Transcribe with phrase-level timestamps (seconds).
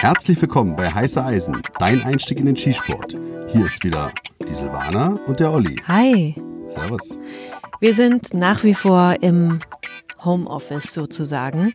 [0.00, 3.16] Herzlich willkommen bei Heiße Eisen, dein Einstieg in den Skisport.
[3.48, 4.12] Hier ist wieder
[4.46, 5.80] die Silvana und der Olli.
[5.88, 6.34] Hi.
[6.66, 7.18] Servus.
[7.80, 9.60] Wir sind nach wie vor im
[10.22, 11.72] Homeoffice sozusagen.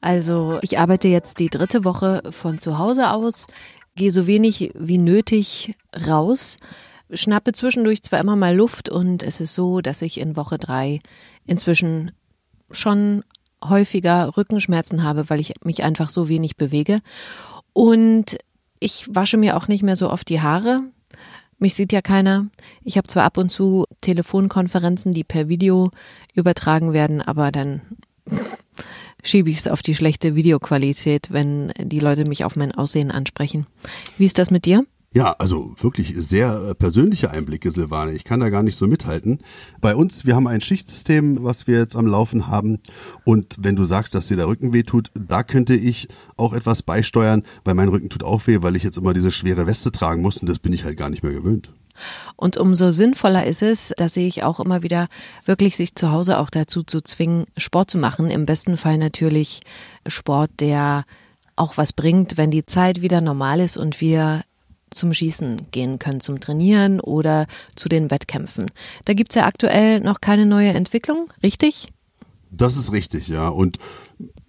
[0.00, 3.46] Also ich arbeite jetzt die dritte Woche von zu Hause aus,
[3.96, 5.76] gehe so wenig wie nötig
[6.06, 6.56] raus,
[7.12, 11.00] schnappe zwischendurch zwar immer mal Luft und es ist so, dass ich in Woche drei
[11.44, 12.12] inzwischen
[12.70, 13.24] schon
[13.62, 17.00] häufiger Rückenschmerzen habe, weil ich mich einfach so wenig bewege.
[17.78, 18.38] Und
[18.80, 20.82] ich wasche mir auch nicht mehr so oft die Haare.
[21.60, 22.48] Mich sieht ja keiner.
[22.82, 25.92] Ich habe zwar ab und zu Telefonkonferenzen, die per Video
[26.34, 27.82] übertragen werden, aber dann
[29.22, 33.68] schiebe ich es auf die schlechte Videoqualität, wenn die Leute mich auf mein Aussehen ansprechen.
[34.16, 34.84] Wie ist das mit dir?
[35.14, 38.12] Ja, also wirklich sehr äh, persönliche Einblicke, Silvane.
[38.12, 39.40] Ich kann da gar nicht so mithalten.
[39.80, 42.78] Bei uns, wir haben ein Schichtsystem, was wir jetzt am Laufen haben.
[43.24, 46.82] Und wenn du sagst, dass dir der Rücken weh tut, da könnte ich auch etwas
[46.82, 50.20] beisteuern, weil mein Rücken tut auch weh, weil ich jetzt immer diese schwere Weste tragen
[50.20, 51.70] muss und das bin ich halt gar nicht mehr gewöhnt.
[52.36, 55.08] Und umso sinnvoller ist es, da sehe ich auch immer wieder,
[55.46, 58.30] wirklich sich zu Hause auch dazu zu zwingen, Sport zu machen.
[58.30, 59.60] Im besten Fall natürlich
[60.06, 61.04] Sport, der
[61.56, 64.42] auch was bringt, wenn die Zeit wieder normal ist und wir
[64.90, 68.66] zum Schießen gehen können, zum Trainieren oder zu den Wettkämpfen.
[69.04, 71.88] Da gibt es ja aktuell noch keine neue Entwicklung, richtig?
[72.50, 73.48] Das ist richtig, ja.
[73.48, 73.78] Und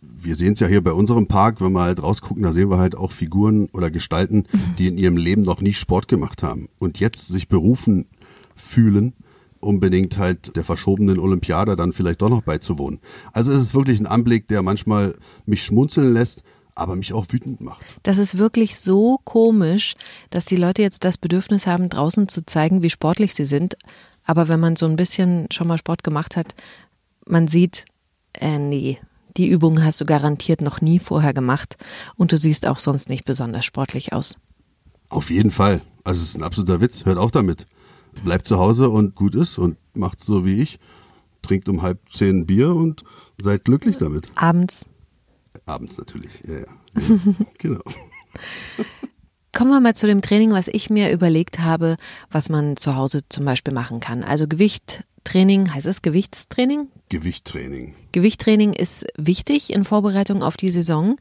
[0.01, 2.77] wir sehen es ja hier bei unserem Park, wenn wir halt rausgucken, da sehen wir
[2.77, 4.45] halt auch Figuren oder Gestalten,
[4.77, 8.07] die in ihrem Leben noch nie Sport gemacht haben und jetzt sich berufen
[8.55, 9.13] fühlen,
[9.59, 12.99] unbedingt halt der verschobenen Olympiade dann vielleicht doch noch beizuwohnen.
[13.33, 16.43] Also es ist wirklich ein Anblick, der manchmal mich schmunzeln lässt,
[16.79, 17.81] aber mich auch wütend macht.
[18.03, 19.95] Das ist wirklich so komisch,
[20.29, 23.77] dass die Leute jetzt das Bedürfnis haben, draußen zu zeigen, wie sportlich sie sind.
[24.23, 26.55] Aber wenn man so ein bisschen schon mal Sport gemacht hat,
[27.25, 27.85] man sieht,
[28.33, 28.99] äh, nee,
[29.37, 31.77] die Übung hast du garantiert noch nie vorher gemacht
[32.15, 34.37] und du siehst auch sonst nicht besonders sportlich aus.
[35.09, 35.81] Auf jeden Fall.
[36.03, 37.05] Also es ist ein absoluter Witz.
[37.05, 37.65] Hört auch damit.
[38.23, 40.79] Bleibt zu Hause und gut ist und macht so wie ich.
[41.41, 43.03] Trinkt um halb zehn Bier und
[43.39, 44.29] seid glücklich damit.
[44.35, 44.87] Abends
[45.69, 46.65] Abends natürlich, ja, ja.
[47.57, 47.81] genau.
[49.53, 51.97] Kommen wir mal zu dem Training, was ich mir überlegt habe,
[52.31, 54.23] was man zu Hause zum Beispiel machen kann.
[54.23, 56.87] Also Gewichttraining, heißt es Gewichtstraining?
[57.09, 57.95] Gewichttraining.
[58.11, 61.17] Gewichttraining ist wichtig in Vorbereitung auf die Saison,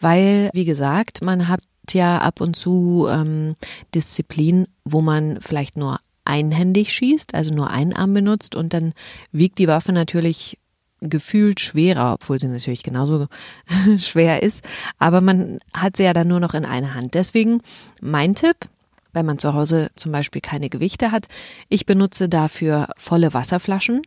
[0.00, 1.60] weil, wie gesagt, man hat
[1.90, 3.56] ja ab und zu ähm,
[3.94, 8.92] Disziplin, wo man vielleicht nur einhändig schießt, also nur einen Arm benutzt und dann
[9.32, 10.58] wiegt die Waffe natürlich
[11.00, 13.26] gefühlt schwerer, obwohl sie natürlich genauso
[13.98, 14.62] schwer ist.
[14.98, 17.14] Aber man hat sie ja dann nur noch in einer Hand.
[17.14, 17.60] Deswegen
[18.00, 18.56] mein Tipp,
[19.12, 21.28] wenn man zu Hause zum Beispiel keine Gewichte hat,
[21.68, 24.02] ich benutze dafür volle Wasserflaschen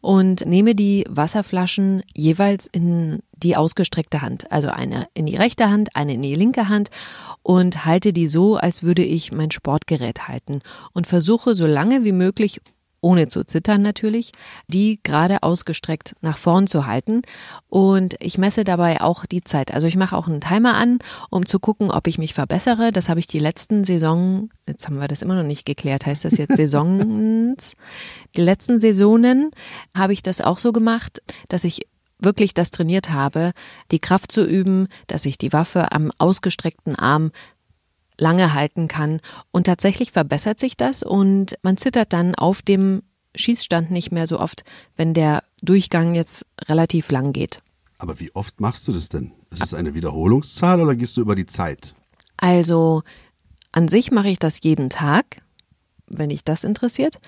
[0.00, 4.50] und nehme die Wasserflaschen jeweils in die ausgestreckte Hand.
[4.52, 6.90] Also eine in die rechte Hand, eine in die linke Hand
[7.42, 10.60] und halte die so, als würde ich mein Sportgerät halten
[10.92, 12.60] und versuche so lange wie möglich
[13.04, 14.32] ohne zu zittern natürlich,
[14.66, 17.20] die gerade ausgestreckt nach vorn zu halten.
[17.68, 19.74] Und ich messe dabei auch die Zeit.
[19.74, 20.98] Also ich mache auch einen Timer an,
[21.30, 22.92] um zu gucken, ob ich mich verbessere.
[22.92, 26.24] Das habe ich die letzten Saison, jetzt haben wir das immer noch nicht geklärt, heißt
[26.24, 27.74] das jetzt Saisons?
[28.36, 29.50] die letzten Saisonen
[29.94, 31.82] habe ich das auch so gemacht, dass ich
[32.20, 33.52] wirklich das trainiert habe,
[33.90, 37.32] die Kraft zu üben, dass ich die Waffe am ausgestreckten Arm
[38.18, 39.20] lange halten kann.
[39.50, 43.02] Und tatsächlich verbessert sich das und man zittert dann auf dem
[43.34, 44.64] Schießstand nicht mehr so oft,
[44.96, 47.62] wenn der Durchgang jetzt relativ lang geht.
[47.98, 49.32] Aber wie oft machst du das denn?
[49.50, 51.94] Ist es eine Wiederholungszahl oder gehst du über die Zeit?
[52.36, 53.02] Also
[53.72, 55.42] an sich mache ich das jeden Tag
[56.18, 57.18] wenn dich das interessiert.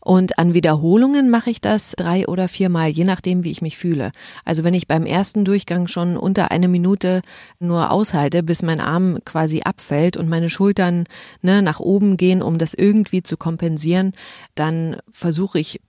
[0.00, 4.12] Und an Wiederholungen mache ich das drei oder viermal, je nachdem, wie ich mich fühle.
[4.44, 7.22] Also wenn ich beim ersten Durchgang schon unter eine Minute
[7.58, 11.04] nur aushalte, bis mein Arm quasi abfällt und meine Schultern
[11.42, 14.12] ne, nach oben gehen, um das irgendwie zu kompensieren,
[14.54, 15.80] dann versuche ich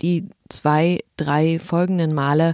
[0.00, 2.52] die zwei, drei folgenden Male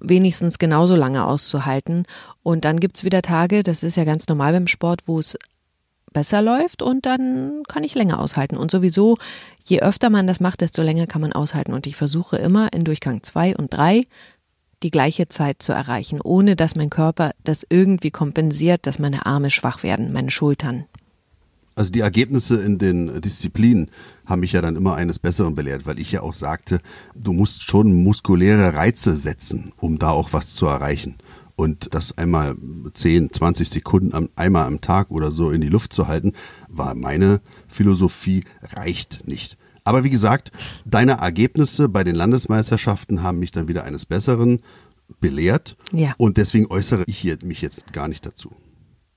[0.00, 2.04] wenigstens genauso lange auszuhalten.
[2.42, 5.38] Und dann gibt's wieder Tage, das ist ja ganz normal beim Sport, wo es
[6.12, 8.56] besser läuft und dann kann ich länger aushalten.
[8.56, 9.18] Und sowieso,
[9.64, 11.72] je öfter man das macht, desto länger kann man aushalten.
[11.72, 14.06] Und ich versuche immer in Durchgang zwei und drei
[14.82, 19.50] die gleiche Zeit zu erreichen, ohne dass mein Körper das irgendwie kompensiert, dass meine Arme
[19.50, 20.86] schwach werden, meine Schultern.
[21.74, 23.88] Also die Ergebnisse in den Disziplinen
[24.26, 26.80] haben mich ja dann immer eines Besseren belehrt, weil ich ja auch sagte,
[27.14, 31.16] du musst schon muskuläre Reize setzen, um da auch was zu erreichen.
[31.62, 32.56] Und das einmal
[32.92, 36.32] 10, 20 Sekunden einmal am Tag oder so in die Luft zu halten,
[36.66, 38.42] war meine Philosophie,
[38.74, 39.56] reicht nicht.
[39.84, 40.50] Aber wie gesagt,
[40.84, 44.58] deine Ergebnisse bei den Landesmeisterschaften haben mich dann wieder eines Besseren
[45.20, 45.76] belehrt.
[45.92, 46.16] Ja.
[46.18, 48.50] Und deswegen äußere ich mich jetzt gar nicht dazu.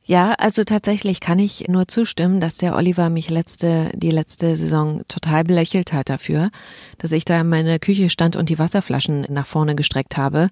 [0.07, 5.01] Ja, also tatsächlich kann ich nur zustimmen, dass der Oliver mich letzte, die letzte Saison
[5.07, 6.51] total belächelt hat dafür,
[6.99, 10.51] dass ich da in meiner Küche stand und die Wasserflaschen nach vorne gestreckt habe.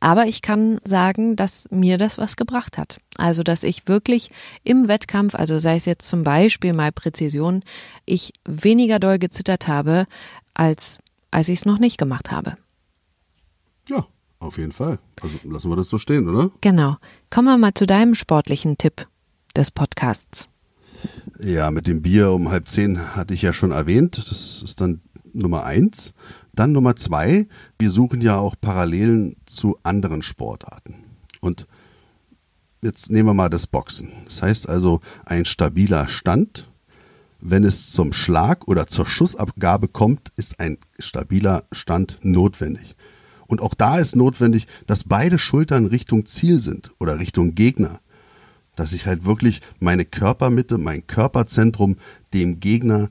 [0.00, 3.00] Aber ich kann sagen, dass mir das was gebracht hat.
[3.16, 4.30] Also, dass ich wirklich
[4.64, 7.62] im Wettkampf, also sei es jetzt zum Beispiel mal Präzision,
[8.06, 10.06] ich weniger doll gezittert habe,
[10.54, 10.98] als
[11.30, 12.56] als ich es noch nicht gemacht habe.
[13.88, 14.06] Ja,
[14.38, 14.98] auf jeden Fall.
[15.20, 16.50] Also lassen wir das so stehen, oder?
[16.60, 16.96] Genau.
[17.30, 19.06] Kommen wir mal zu deinem sportlichen Tipp
[19.56, 20.48] des Podcasts.
[21.38, 24.18] Ja, mit dem Bier um halb zehn hatte ich ja schon erwähnt.
[24.18, 25.00] Das ist dann
[25.32, 26.14] Nummer eins.
[26.60, 27.48] Dann Nummer zwei,
[27.78, 31.04] wir suchen ja auch Parallelen zu anderen Sportarten.
[31.40, 31.66] Und
[32.82, 34.12] jetzt nehmen wir mal das Boxen.
[34.26, 36.68] Das heißt also ein stabiler Stand.
[37.40, 42.94] Wenn es zum Schlag oder zur Schussabgabe kommt, ist ein stabiler Stand notwendig.
[43.46, 48.00] Und auch da ist notwendig, dass beide Schultern Richtung Ziel sind oder Richtung Gegner.
[48.76, 51.96] Dass ich halt wirklich meine Körpermitte, mein Körperzentrum
[52.34, 53.08] dem Gegner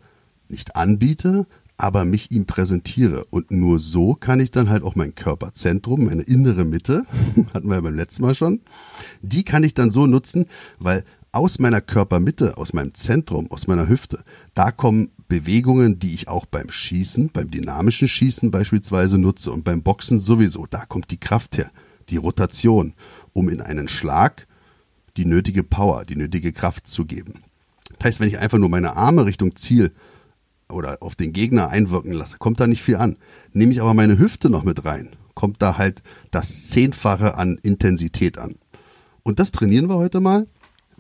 [0.50, 1.48] nicht anbiete,
[1.80, 3.26] aber mich ihm präsentiere.
[3.30, 7.04] Und nur so kann ich dann halt auch mein Körperzentrum, meine innere Mitte,
[7.54, 8.62] hatten wir ja beim letzten Mal schon,
[9.22, 10.46] die kann ich dann so nutzen,
[10.78, 14.24] weil aus meiner Körpermitte, aus meinem Zentrum, aus meiner Hüfte,
[14.56, 19.82] da kommen Bewegungen, die ich auch beim Schießen, beim dynamischen Schießen beispielsweise nutze und beim
[19.82, 20.66] Boxen sowieso.
[20.70, 21.72] Da kommt die Kraft her,
[22.10, 22.94] die Rotation,
[23.32, 24.48] um in einen Schlag
[25.16, 27.36] die nötige Power, die nötige Kraft zu geben.
[28.00, 29.92] Das heißt, wenn ich einfach nur meine Arme Richtung Ziel
[30.72, 33.18] oder auf den Gegner einwirken lasse, kommt da nicht viel an.
[33.54, 36.02] Nehme ich aber meine Hüfte noch mit rein, kommt da halt
[36.32, 38.56] das Zehnfache an Intensität an.
[39.24, 40.48] Und das trainieren wir heute mal.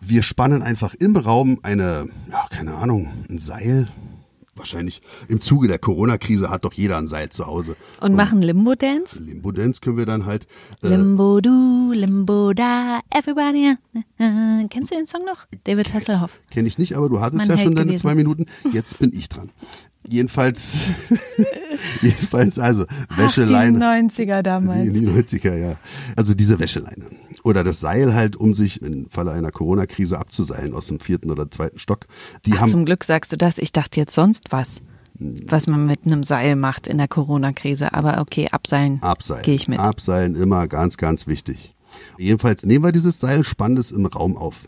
[0.01, 3.86] Wir spannen einfach im Raum eine, ja, keine Ahnung, ein Seil,
[4.59, 7.75] wahrscheinlich im Zuge der Corona-Krise hat doch jeder ein Seil zu Hause.
[8.00, 9.19] Und, und machen Limbo-Dance?
[9.21, 10.47] Limbo-Dance können wir dann halt.
[10.83, 13.75] Äh, Limbo du, Limbo da, everybody.
[14.17, 15.45] Äh, kennst du den Song noch?
[15.63, 16.39] David Hasselhoff.
[16.51, 18.01] Kenn ich nicht, aber du hattest mein ja schon deine gewesen.
[18.01, 18.45] zwei Minuten.
[18.71, 19.50] Jetzt bin ich dran.
[20.07, 20.75] Jedenfalls,
[22.01, 22.86] jedenfalls also
[23.16, 23.80] Wäscheleine.
[23.84, 24.94] Ach, die 90er damals.
[24.94, 25.75] Die, die 90er, ja.
[26.16, 27.06] Also diese Wäscheleine.
[27.44, 31.51] Oder das Seil halt, um sich im Falle einer Corona-Krise abzuseilen aus dem vierten oder
[31.51, 32.07] zweiten Stock.
[32.46, 33.57] Die Ach, haben, zum Glück sagst du das.
[33.57, 34.81] Ich dachte jetzt sonst was
[35.19, 37.94] was man mit einem Seil macht in der Corona-Krise.
[37.94, 39.01] Aber okay, abseilen.
[39.01, 39.44] Abseilen.
[39.44, 39.80] Gehe ich mit.
[39.80, 41.75] Abseilen immer ganz, ganz wichtig.
[42.18, 44.68] Jedenfalls nehmen wir dieses Seil, spannen es im Raum auf.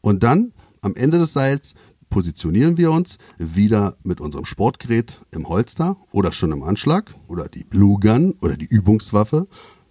[0.00, 0.52] Und dann
[0.82, 1.74] am Ende des Seils
[2.10, 7.64] positionieren wir uns wieder mit unserem Sportgerät im Holster oder schon im Anschlag oder die
[7.64, 9.46] Blue Gun oder die Übungswaffe.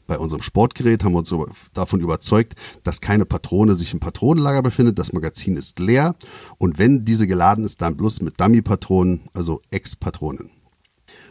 [0.08, 1.34] Bei unserem Sportgerät haben wir uns
[1.74, 2.54] davon überzeugt,
[2.84, 5.00] dass keine Patrone sich im Patronenlager befindet.
[5.00, 6.16] Das Magazin ist leer
[6.58, 10.52] und wenn diese geladen ist, dann bloß mit Dummy-Patronen, also Ex-Patronen.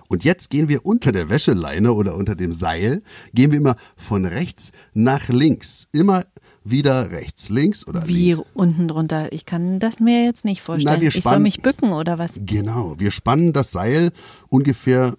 [0.08, 3.02] Und jetzt gehen wir unter der Wäscheleine oder unter dem Seil,
[3.32, 5.88] gehen wir immer von rechts nach links.
[5.92, 6.24] Immer
[6.64, 8.48] wieder rechts, links oder Wie links.
[8.54, 9.32] unten drunter?
[9.32, 10.98] Ich kann das mir jetzt nicht vorstellen.
[11.00, 12.40] Na, ich soll mich bücken oder was?
[12.44, 14.12] Genau, wir spannen das Seil
[14.48, 15.16] ungefähr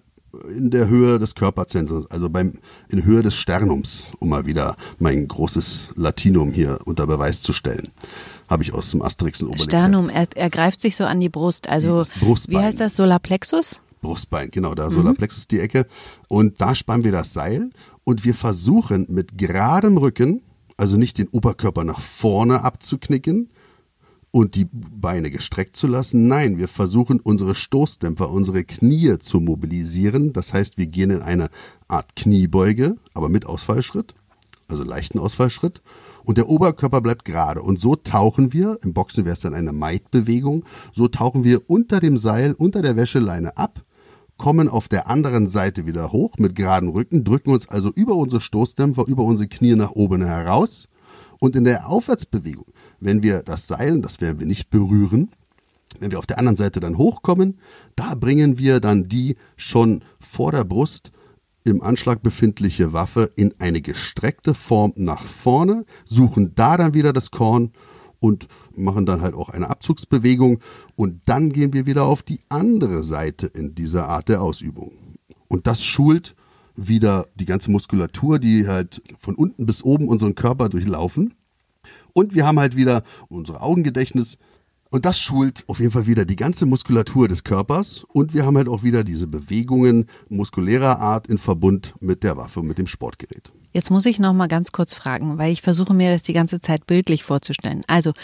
[0.48, 2.54] in der Höhe des Körperzentrums, also beim,
[2.88, 7.88] in Höhe des Sternums, um mal wieder mein großes Latinum hier unter Beweis zu stellen.
[8.48, 9.64] Habe ich aus dem Asterix und Obelix.
[9.64, 11.68] Sternum, er, er greift sich so an die Brust.
[11.68, 12.02] Also,
[12.48, 13.80] wie heißt das, Solarplexus?
[14.02, 14.94] Brustbein, genau, da mhm.
[14.94, 15.86] Solarplexus die Ecke.
[16.28, 17.70] Und da spannen wir das Seil
[18.04, 20.42] und wir versuchen mit geradem Rücken
[20.76, 23.50] also nicht den Oberkörper nach vorne abzuknicken
[24.30, 26.28] und die Beine gestreckt zu lassen.
[26.28, 30.34] Nein, wir versuchen unsere Stoßdämpfer, unsere Knie zu mobilisieren.
[30.34, 31.48] Das heißt, wir gehen in eine
[31.88, 34.14] Art Kniebeuge, aber mit Ausfallschritt,
[34.68, 35.80] also leichten Ausfallschritt.
[36.24, 37.62] Und der Oberkörper bleibt gerade.
[37.62, 42.00] Und so tauchen wir, im Boxen wäre es dann eine Maid-Bewegung, so tauchen wir unter
[42.00, 43.85] dem Seil, unter der Wäscheleine ab
[44.38, 48.40] kommen auf der anderen Seite wieder hoch mit geraden Rücken, drücken uns also über unsere
[48.40, 50.88] Stoßdämpfer, über unsere Knie nach oben heraus.
[51.40, 52.66] Und in der Aufwärtsbewegung,
[53.00, 55.30] wenn wir das Seil, das werden wir nicht berühren,
[56.00, 57.58] wenn wir auf der anderen Seite dann hochkommen,
[57.94, 61.12] da bringen wir dann die schon vor der Brust
[61.64, 67.30] im Anschlag befindliche Waffe in eine gestreckte Form nach vorne, suchen da dann wieder das
[67.30, 67.72] Korn
[68.20, 70.60] und machen dann halt auch eine Abzugsbewegung
[70.94, 74.92] und dann gehen wir wieder auf die andere Seite in dieser Art der Ausübung.
[75.48, 76.34] Und das schult
[76.74, 81.34] wieder die ganze Muskulatur, die halt von unten bis oben unseren Körper durchlaufen.
[82.12, 84.38] Und wir haben halt wieder unser Augengedächtnis,
[84.90, 88.56] und das schult auf jeden Fall wieder die ganze Muskulatur des Körpers und wir haben
[88.56, 93.52] halt auch wieder diese Bewegungen muskulärer Art in Verbund mit der Waffe, mit dem Sportgerät.
[93.76, 96.62] Jetzt muss ich noch mal ganz kurz fragen, weil ich versuche mir das die ganze
[96.62, 97.82] Zeit bildlich vorzustellen.
[97.86, 98.14] Also,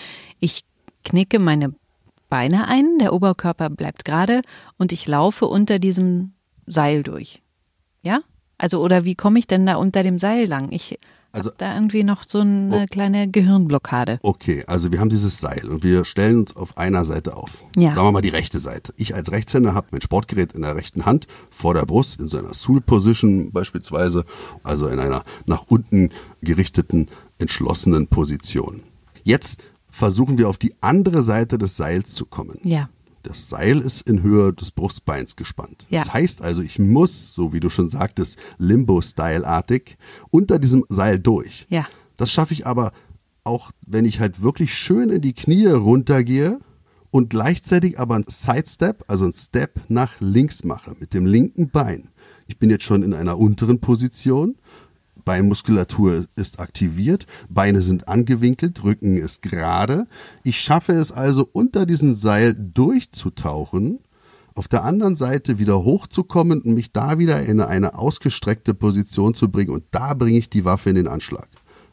[0.41, 0.65] ich
[1.05, 1.75] knicke meine
[2.31, 4.41] Beine ein, der Oberkörper bleibt gerade
[4.79, 6.33] und ich laufe unter diesem
[6.67, 7.43] Seil durch.
[8.01, 8.23] Ja?
[8.57, 10.73] Also, oder wie komme ich denn da unter dem Seil lang?
[10.73, 10.99] Ich
[11.33, 14.19] also da irgendwie noch so eine oh, kleine Gehirnblockade.
[14.23, 17.65] Okay, also wir haben dieses Seil und wir stellen uns auf einer Seite auf.
[17.77, 17.95] Ja.
[17.95, 18.93] Sagen wir mal die rechte Seite.
[18.99, 22.39] Ich als Rechtshänder habe mein Sportgerät in der rechten Hand vor der Brust in so
[22.39, 24.25] einer Soul Position beispielsweise,
[24.63, 26.11] also in einer nach unten
[26.43, 27.09] gerichteten,
[27.39, 28.83] entschlossenen Position.
[29.25, 32.59] Jetzt versuchen wir auf die andere Seite des Seils zu kommen.
[32.63, 32.89] Ja.
[33.23, 35.87] Das Seil ist in Höhe des Brustbeins gespannt.
[35.89, 36.01] Ja.
[36.01, 39.97] Das heißt also, ich muss, so wie du schon sagtest, Limbo-Style-artig
[40.31, 41.67] unter diesem Seil durch.
[41.69, 41.87] Ja.
[42.17, 42.93] Das schaffe ich aber
[43.45, 46.61] auch, wenn ich halt wirklich schön in die Knie runtergehe
[47.11, 52.09] und gleichzeitig aber ein Sidestep, also ein Step nach links mache mit dem linken Bein.
[52.47, 54.57] Ich bin jetzt schon in einer unteren Position
[55.25, 60.07] Beinmuskulatur ist aktiviert, Beine sind angewinkelt, Rücken ist gerade.
[60.45, 64.01] Ich schaffe es also unter diesem Seil durchzutauchen,
[64.55, 69.51] auf der anderen Seite wieder hochzukommen und mich da wieder in eine ausgestreckte Position zu
[69.51, 71.49] bringen und da bringe ich die Waffe in den Anschlag.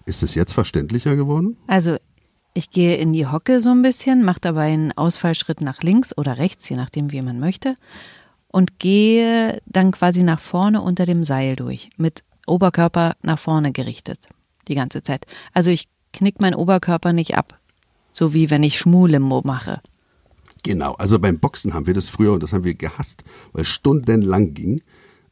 [0.05, 1.57] Ist es jetzt verständlicher geworden?
[1.67, 1.97] Also
[2.53, 6.37] ich gehe in die Hocke so ein bisschen, mache dabei einen Ausfallschritt nach links oder
[6.37, 7.75] rechts, je nachdem, wie man möchte,
[8.47, 14.27] und gehe dann quasi nach vorne unter dem Seil durch mit Oberkörper nach vorne gerichtet.
[14.67, 15.25] Die ganze Zeit.
[15.53, 17.59] Also ich knick meinen Oberkörper nicht ab.
[18.11, 19.81] So wie wenn ich Schmulimbo mache.
[20.63, 24.53] Genau, also beim Boxen haben wir das früher und das haben wir gehasst, weil stundenlang
[24.53, 24.81] ging,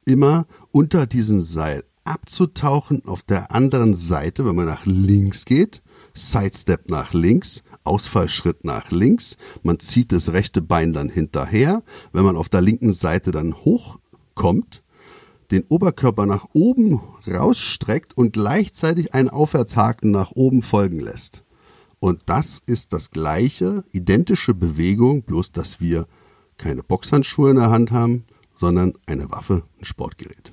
[0.06, 5.82] immer unter diesem Seil abzutauchen auf der anderen Seite, wenn man nach links geht,
[6.14, 11.84] Sidestep nach links, Ausfallschritt nach links, man zieht das rechte Bein dann hinterher,
[12.14, 14.82] wenn man auf der linken Seite dann hochkommt,
[15.52, 21.44] den Oberkörper nach oben rausstreckt und gleichzeitig einen Aufwärtshaken nach oben folgen lässt.
[22.00, 26.08] Und das ist das gleiche, identische Bewegung, bloß dass wir
[26.58, 30.52] keine Boxhandschuhe in der Hand haben, sondern eine Waffe, ein Sportgerät.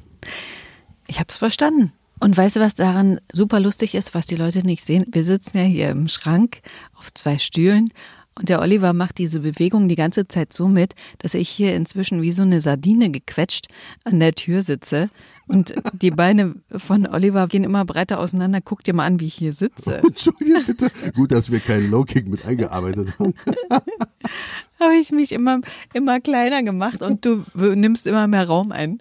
[1.07, 1.93] Ich habe es verstanden.
[2.21, 5.05] Und weißt du, was daran super lustig ist, was die Leute nicht sehen?
[5.11, 6.63] Wir sitzen ja hier im Schrank
[6.95, 7.93] auf zwei Stühlen
[8.37, 12.21] und der Oliver macht diese Bewegung die ganze Zeit so mit, dass ich hier inzwischen
[12.21, 13.69] wie so eine Sardine gequetscht
[14.05, 15.09] an der Tür sitze.
[15.47, 18.61] Und die Beine von Oliver gehen immer breiter auseinander.
[18.61, 19.99] Guck dir mal an, wie ich hier sitze.
[20.03, 20.91] Entschuldige bitte.
[21.14, 23.35] Gut, dass wir keinen Low-Kick mit eingearbeitet haben.
[24.81, 25.61] Habe ich mich immer,
[25.93, 28.99] immer kleiner gemacht und du nimmst immer mehr Raum ein.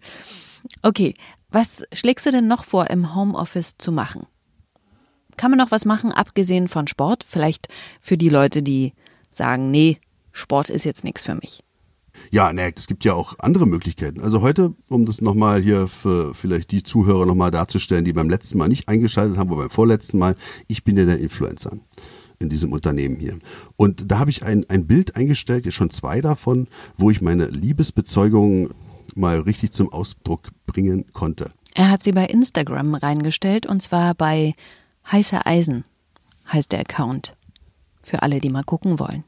[0.82, 1.16] Okay,
[1.50, 4.28] was schlägst du denn noch vor, im Homeoffice zu machen?
[5.38, 7.24] Kann man noch was machen, abgesehen von Sport?
[7.28, 7.68] Vielleicht
[8.00, 8.94] für die Leute, die
[9.38, 9.98] sagen, nee,
[10.32, 11.64] Sport ist jetzt nichts für mich.
[12.32, 14.22] Ja, ne, es gibt ja auch andere Möglichkeiten.
[14.22, 18.58] Also heute, um das nochmal hier für vielleicht die Zuhörer nochmal darzustellen, die beim letzten
[18.58, 20.36] Mal nicht eingeschaltet haben, aber beim vorletzten Mal,
[20.68, 21.78] ich bin ja der Influencer
[22.40, 23.40] in diesem Unternehmen hier.
[23.78, 27.46] Und da habe ich ein, ein Bild eingestellt, jetzt schon zwei davon, wo ich meine
[27.48, 28.72] Liebesbezeugung
[29.16, 31.52] mal richtig zum Ausdruck bringen konnte.
[31.76, 34.54] Er hat sie bei Instagram reingestellt und zwar bei
[35.12, 35.84] Heiße Eisen
[36.52, 37.36] heißt der Account.
[38.04, 39.24] Für alle, die mal gucken wollen.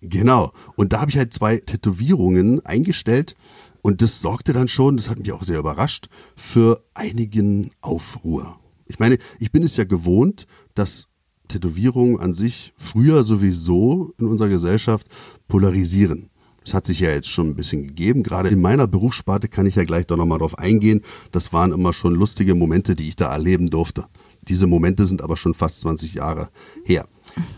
[0.00, 0.52] Genau.
[0.76, 3.34] Und da habe ich halt zwei Tätowierungen eingestellt
[3.82, 8.58] und das sorgte dann schon, das hat mich auch sehr überrascht, für einigen Aufruhr.
[8.86, 11.08] Ich meine, ich bin es ja gewohnt, dass
[11.48, 15.06] Tätowierungen an sich früher sowieso in unserer Gesellschaft
[15.48, 16.30] polarisieren.
[16.64, 18.22] Das hat sich ja jetzt schon ein bisschen gegeben.
[18.22, 21.02] Gerade in meiner Berufssparte kann ich ja gleich doch nochmal drauf eingehen.
[21.32, 24.06] Das waren immer schon lustige Momente, die ich da erleben durfte.
[24.42, 26.48] Diese Momente sind aber schon fast 20 Jahre
[26.84, 27.06] her.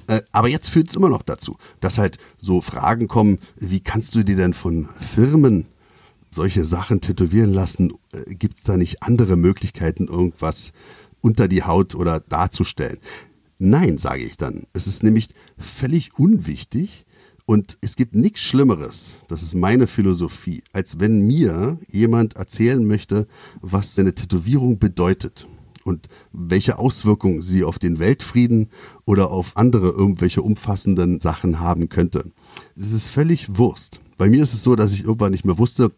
[0.06, 4.14] Äh, aber jetzt führt es immer noch dazu, dass halt so Fragen kommen, wie kannst
[4.14, 5.66] du dir denn von Firmen
[6.30, 7.92] solche Sachen tätowieren lassen?
[8.12, 10.72] Äh, Gibt es da nicht andere Möglichkeiten, irgendwas
[11.20, 12.98] unter die Haut oder darzustellen?
[13.58, 14.66] Nein, sage ich dann.
[14.72, 17.06] Es ist nämlich völlig unwichtig
[17.46, 23.26] und es gibt nichts Schlimmeres, das ist meine Philosophie, als wenn mir jemand erzählen möchte,
[23.60, 25.46] was seine Tätowierung bedeutet
[25.84, 28.68] und welche Auswirkungen sie auf den Weltfrieden
[29.04, 32.30] oder auf andere irgendwelche umfassenden Sachen haben könnte.
[32.76, 34.00] Es ist völlig Wurst.
[34.18, 35.92] Bei mir ist es so, dass ich irgendwann nicht mehr wusste,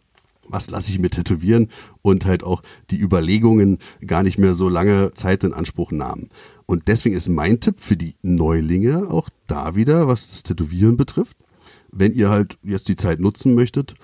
[0.49, 1.71] was lasse ich mir tätowieren
[2.03, 6.29] und halt auch die Überlegungen gar nicht mehr so lange Zeit in Anspruch nahmen.
[6.67, 11.37] Und deswegen ist mein Tipp für die Neulinge auch da wieder, was das Tätowieren betrifft.
[11.91, 13.95] Wenn ihr halt jetzt die Zeit nutzen möchtet,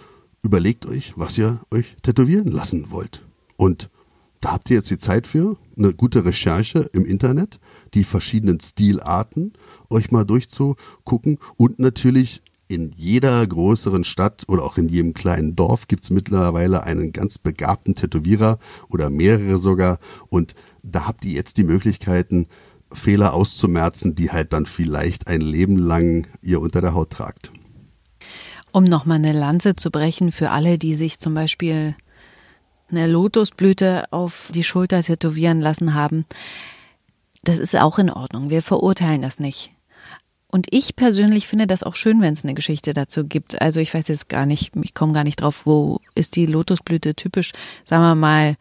[0.42, 3.22] überlegt euch, was ihr euch tätowieren lassen wollt.
[3.56, 3.90] Und
[4.40, 7.60] da habt ihr jetzt die Zeit für, eine gute Recherche im Internet,
[7.94, 9.52] die verschiedenen Stilarten
[9.90, 15.88] euch mal durchzugucken und natürlich in jeder größeren Stadt oder auch in jedem kleinen Dorf
[15.88, 19.98] gibt es mittlerweile einen ganz begabten Tätowierer oder mehrere sogar.
[20.28, 20.54] Und
[20.84, 22.46] da habt ihr jetzt die Möglichkeiten,
[22.92, 27.50] Fehler auszumerzen, die halt dann vielleicht ein Leben lang ihr unter der Haut tragt.
[28.72, 31.96] Um nochmal eine Lanze zu brechen für alle, die sich zum Beispiel
[32.90, 36.24] eine Lotusblüte auf die Schulter tätowieren lassen haben.
[37.42, 38.50] Das ist auch in Ordnung.
[38.50, 39.72] Wir verurteilen das nicht.
[40.52, 43.60] Und ich persönlich finde das auch schön, wenn es eine Geschichte dazu gibt.
[43.62, 47.14] Also ich weiß jetzt gar nicht, ich komme gar nicht drauf, wo ist die Lotusblüte
[47.14, 47.52] typisch.
[47.84, 48.56] Sagen wir mal,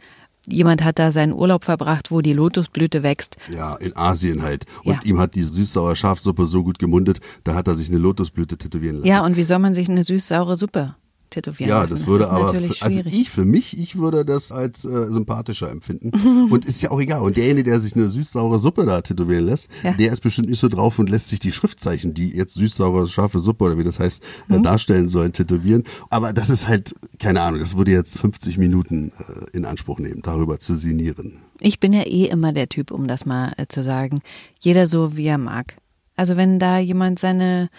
[0.47, 3.37] jemand hat da seinen Urlaub verbracht, wo die Lotusblüte wächst.
[3.51, 4.65] Ja, in Asien halt.
[4.83, 4.99] Und Ja.
[5.03, 8.97] ihm hat die süß-saure Schafsuppe so gut gemundet, da hat er sich eine Lotusblüte tätowieren
[8.97, 9.07] lassen.
[9.07, 10.95] Ja, und wie soll man sich eine süß-saure Suppe
[11.29, 11.95] tätowieren Ja, lassen?
[11.95, 15.11] das würde ist aber, natürlich für, also ich für mich, ich würde das als äh,
[15.11, 16.11] sympathischer empfinden.
[16.49, 17.21] und ist ja auch egal.
[17.21, 19.93] Und derjenige, der sich eine süß-saure Suppe da tätowieren lässt, Ja.
[19.93, 23.39] der ist bestimmt nicht so drauf und lässt sich die Schriftzeichen, die jetzt süß-saure scharfe
[23.39, 24.55] Suppe oder wie das heißt, Mhm.
[24.55, 25.83] äh, darstellen sollen, tätowieren.
[26.09, 30.21] Aber das ist halt, keine Ahnung, das würde jetzt 50 Minuten äh, in Anspruch nehmen,
[30.21, 31.39] darüber zu sinnieren.
[31.59, 34.21] Ich bin ja eh immer der Typ, um das mal äh, zu sagen.
[34.59, 35.75] Jeder so, wie er mag.
[36.15, 37.69] Also wenn da jemand seine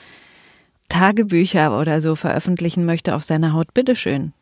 [0.91, 4.33] Tagebücher oder so veröffentlichen möchte auf seiner Haut, bitteschön.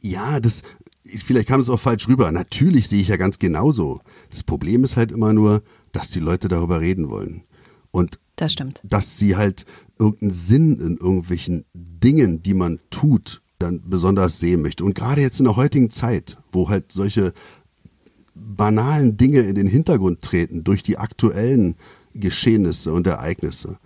[0.00, 0.62] Ja, das,
[1.04, 2.30] vielleicht kam es auch falsch rüber.
[2.32, 4.00] Natürlich sehe ich ja ganz genauso.
[4.30, 5.62] Das Problem ist halt immer nur,
[5.92, 7.42] dass die Leute darüber reden wollen.
[7.90, 8.80] Und Das stimmt.
[8.82, 9.66] dass sie halt
[9.98, 14.84] irgendeinen Sinn in irgendwelchen Dingen, die man tut, dann besonders sehen möchte.
[14.84, 17.32] Und gerade jetzt in der heutigen Zeit, wo halt solche
[18.34, 21.76] banalen Dinge in den Hintergrund treten durch die aktuellen
[22.14, 23.78] Geschehnisse und Ereignisse,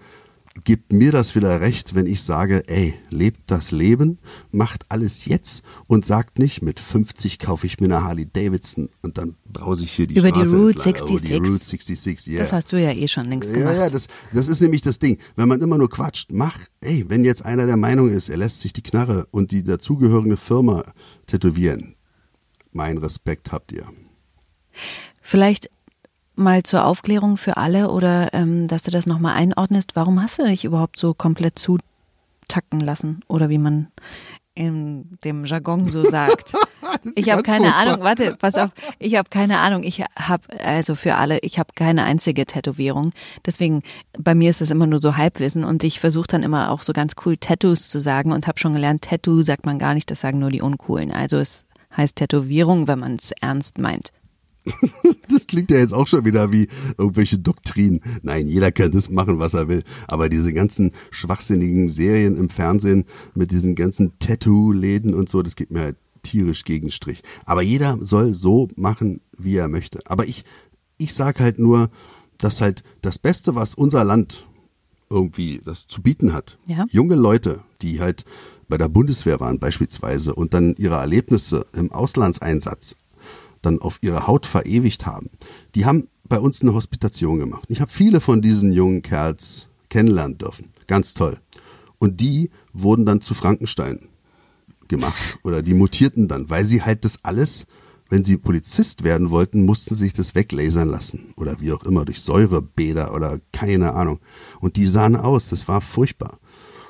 [0.64, 4.18] gibt mir das wieder recht, wenn ich sage, ey, lebt das Leben,
[4.50, 9.18] macht alles jetzt und sagt nicht, mit 50 kaufe ich mir eine Harley Davidson und
[9.18, 11.28] dann brause ich hier die Über die Straße Route entlang, über 66.
[11.28, 12.38] die Route 66, yeah.
[12.40, 13.76] Das hast du ja eh schon längst Ja, gemacht.
[13.76, 15.18] ja, das, das ist nämlich das Ding.
[15.36, 18.60] Wenn man immer nur quatscht, mach, ey, wenn jetzt einer der Meinung ist, er lässt
[18.60, 20.84] sich die Knarre und die dazugehörige Firma
[21.26, 21.94] tätowieren,
[22.72, 23.86] mein Respekt habt ihr.
[25.20, 25.68] Vielleicht
[26.38, 29.92] mal zur Aufklärung für alle oder ähm, dass du das nochmal einordnest.
[29.94, 33.20] Warum hast du dich überhaupt so komplett zutacken lassen?
[33.28, 33.88] Oder wie man
[34.58, 36.54] in dem Jargon so sagt.
[37.14, 37.86] Ich habe keine furchtbar.
[37.86, 39.82] Ahnung, warte, pass auf, ich habe keine Ahnung.
[39.82, 43.12] Ich habe, also für alle, ich habe keine einzige Tätowierung.
[43.44, 43.82] Deswegen,
[44.18, 46.92] bei mir ist das immer nur so Halbwissen und ich versuche dann immer auch so
[46.94, 50.20] ganz cool Tattoos zu sagen und habe schon gelernt, Tattoo sagt man gar nicht, das
[50.20, 51.12] sagen nur die Uncoolen.
[51.12, 54.10] Also es heißt Tätowierung, wenn man es ernst meint.
[55.30, 58.00] Das klingt ja jetzt auch schon wieder wie irgendwelche Doktrinen.
[58.22, 59.84] Nein, jeder kann das machen, was er will.
[60.06, 63.04] Aber diese ganzen schwachsinnigen Serien im Fernsehen
[63.34, 67.22] mit diesen ganzen Tattoo-Läden und so, das geht mir halt tierisch gegen Strich.
[67.44, 70.00] Aber jeder soll so machen, wie er möchte.
[70.06, 70.44] Aber ich,
[70.96, 71.90] ich sag halt nur,
[72.38, 74.46] dass halt das Beste, was unser Land
[75.10, 76.58] irgendwie das zu bieten hat.
[76.66, 76.86] Ja.
[76.90, 78.24] Junge Leute, die halt
[78.68, 82.96] bei der Bundeswehr waren beispielsweise und dann ihre Erlebnisse im Auslandseinsatz
[83.62, 85.30] dann auf ihre Haut verewigt haben,
[85.74, 87.64] die haben bei uns eine Hospitation gemacht.
[87.68, 90.72] Ich habe viele von diesen jungen Kerls kennenlernen dürfen.
[90.86, 91.38] Ganz toll.
[91.98, 94.08] Und die wurden dann zu Frankenstein
[94.88, 97.66] gemacht oder die mutierten dann, weil sie halt das alles,
[98.08, 102.22] wenn sie Polizist werden wollten, mussten sich das weglasern lassen oder wie auch immer, durch
[102.22, 104.20] Säurebäder oder keine Ahnung.
[104.60, 106.38] Und die sahen aus, das war furchtbar.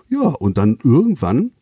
[0.08, 1.52] Ja, und dann irgendwann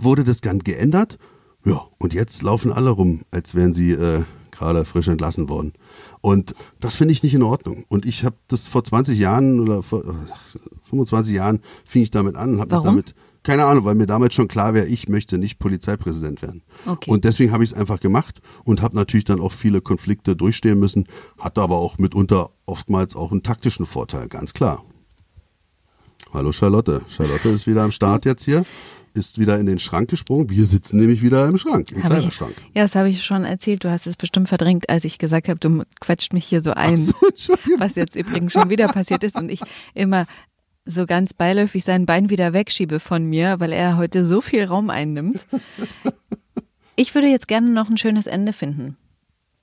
[0.00, 1.18] wurde das dann geändert.
[1.64, 5.72] Ja, und jetzt laufen alle rum, als wären sie äh, gerade frisch entlassen worden.
[6.20, 7.84] Und das finde ich nicht in Ordnung.
[7.88, 10.56] Und ich habe das vor 20 Jahren oder vor ach,
[10.90, 14.48] 25 Jahren fing ich damit an, habe mich damit keine Ahnung, weil mir damals schon
[14.48, 16.62] klar wäre, ich möchte nicht Polizeipräsident werden.
[16.86, 17.10] Okay.
[17.10, 20.80] Und deswegen habe ich es einfach gemacht und habe natürlich dann auch viele Konflikte durchstehen
[20.80, 21.06] müssen,
[21.38, 24.82] hatte aber auch mitunter oftmals auch einen taktischen Vorteil, ganz klar.
[26.32, 27.02] Hallo Charlotte.
[27.08, 28.64] Charlotte ist wieder am Start jetzt hier,
[29.14, 30.50] ist wieder in den Schrank gesprungen.
[30.50, 32.54] Wir sitzen nämlich wieder im Schrank, im Hab ich, Kleiderschrank.
[32.74, 33.84] ja, das habe ich schon erzählt.
[33.84, 36.96] Du hast es bestimmt verdrängt, als ich gesagt habe, du quetscht mich hier so ein.
[36.96, 37.14] So,
[37.78, 39.60] was jetzt übrigens schon wieder passiert ist und ich
[39.94, 40.26] immer
[40.84, 44.90] so ganz beiläufig sein Bein wieder wegschiebe von mir, weil er heute so viel Raum
[44.90, 45.44] einnimmt.
[46.96, 48.96] Ich würde jetzt gerne noch ein schönes Ende finden.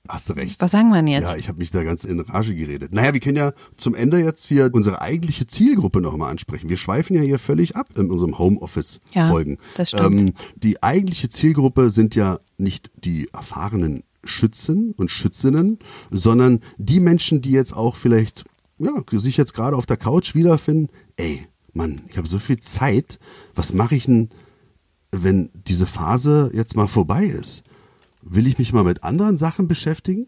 [0.08, 0.60] Hast du recht.
[0.60, 1.32] Was sagen wir denn jetzt?
[1.32, 2.92] Ja, ich habe mich da ganz in Rage geredet.
[2.92, 6.68] Naja, wir können ja zum Ende jetzt hier unsere eigentliche Zielgruppe nochmal ansprechen.
[6.68, 9.52] Wir schweifen ja hier völlig ab in unserem Homeoffice-Folgen.
[9.52, 10.20] Ja, das stimmt.
[10.20, 15.78] Ähm, die eigentliche Zielgruppe sind ja nicht die erfahrenen Schützen und Schützinnen,
[16.10, 18.44] sondern die Menschen, die jetzt auch vielleicht
[18.78, 20.88] ja, sich jetzt gerade auf der Couch wiederfinden.
[21.16, 23.20] Ey, Mann, ich habe so viel Zeit.
[23.54, 24.30] Was mache ich denn,
[25.12, 27.62] wenn diese Phase jetzt mal vorbei ist?
[28.22, 30.26] Will ich mich mal mit anderen Sachen beschäftigen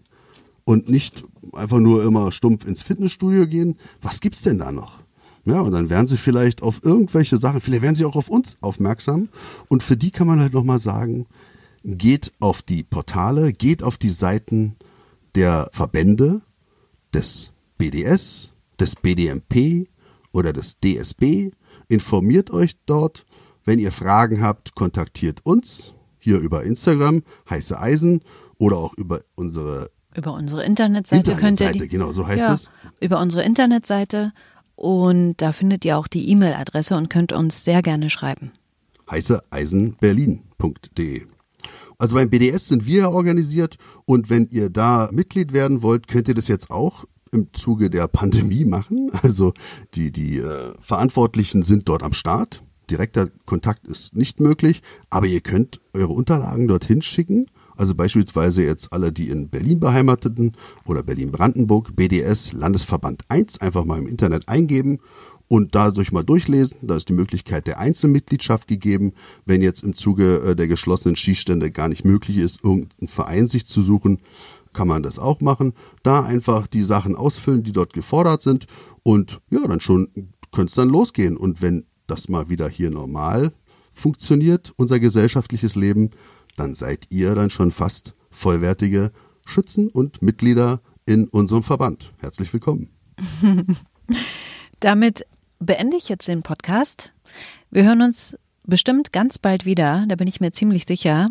[0.64, 3.78] und nicht einfach nur immer stumpf ins Fitnessstudio gehen?
[4.02, 5.00] Was gibt's denn da noch?
[5.44, 8.57] Ja, und dann werden sie vielleicht auf irgendwelche Sachen, vielleicht werden sie auch auf uns
[8.61, 9.28] aufmerksam.
[9.68, 11.26] Und für die kann man halt nochmal sagen,
[11.85, 14.76] geht auf die Portale, geht auf die Seiten
[15.35, 16.40] der Verbände
[17.12, 19.88] des BDS, des BDMP
[20.33, 21.50] oder des DSB.
[21.88, 23.26] Informiert euch dort.
[23.64, 25.94] Wenn ihr Fragen habt, kontaktiert uns
[26.25, 28.23] hier über Instagram, heiße Eisen
[28.59, 32.55] oder auch über unsere Über unsere Internetseite, könnt ihr Internetseite, die, genau, so heißt ja,
[32.55, 32.71] es.
[33.01, 34.33] über unsere Internetseite
[34.75, 38.51] und da findet ihr auch die E-Mail-Adresse und könnt uns sehr gerne schreiben.
[39.11, 41.27] heißeeisenberlin.de.
[41.99, 46.29] Also beim BDS sind wir ja organisiert und wenn ihr da Mitglied werden wollt, könnt
[46.29, 49.11] ihr das jetzt auch im Zuge der Pandemie machen.
[49.23, 49.53] Also
[49.95, 52.63] die, die äh, Verantwortlichen sind dort am Start.
[52.90, 57.47] Direkter Kontakt ist nicht möglich, aber ihr könnt eure Unterlagen dorthin schicken.
[57.77, 60.53] Also beispielsweise jetzt alle, die in Berlin beheimateten
[60.87, 65.01] oder Berlin-Brandenburg, BDS, Landesverband 1, einfach mal im Internet eingeben
[65.49, 66.87] und dadurch mal durchlesen.
[66.87, 69.12] Da ist die Möglichkeit der Einzelmitgliedschaft gegeben.
[69.44, 73.66] Wenn jetzt im Zuge äh, der geschlossenen Schießstände gar nicht möglich ist, irgendeinen Verein sich
[73.66, 74.20] zu suchen,
[74.73, 75.73] kann man das auch machen.
[76.03, 78.66] Da einfach die Sachen ausfüllen, die dort gefordert sind
[79.03, 80.09] und ja, dann schon
[80.53, 81.37] könnte es dann losgehen.
[81.37, 83.53] Und wenn das mal wieder hier normal
[83.95, 86.11] funktioniert, unser gesellschaftliches Leben,
[86.57, 89.12] dann seid ihr dann schon fast vollwertige
[89.45, 92.12] Schützen und Mitglieder in unserem Verband.
[92.19, 92.90] Herzlich willkommen.
[94.81, 95.27] Damit
[95.59, 97.12] beende ich jetzt den Podcast.
[97.71, 101.29] Wir hören uns bestimmt ganz bald wieder, da bin ich mir ziemlich sicher,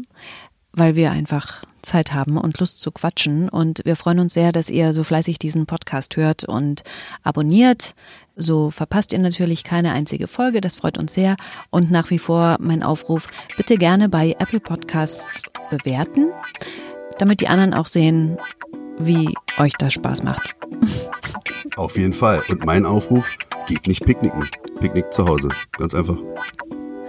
[0.73, 3.49] weil wir einfach Zeit haben und Lust zu quatschen.
[3.49, 6.83] Und wir freuen uns sehr, dass ihr so fleißig diesen Podcast hört und
[7.23, 7.93] abonniert.
[8.35, 10.61] So verpasst ihr natürlich keine einzige Folge.
[10.61, 11.35] Das freut uns sehr.
[11.69, 16.31] Und nach wie vor mein Aufruf, bitte gerne bei Apple Podcasts bewerten,
[17.19, 18.37] damit die anderen auch sehen,
[18.97, 20.55] wie euch das Spaß macht.
[21.75, 22.43] Auf jeden Fall.
[22.49, 23.29] Und mein Aufruf,
[23.67, 24.49] geht nicht picknicken.
[24.79, 25.49] Picknick zu Hause.
[25.77, 26.17] Ganz einfach.